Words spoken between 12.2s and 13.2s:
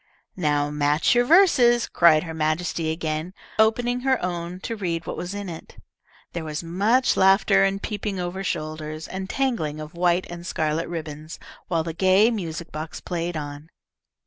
music box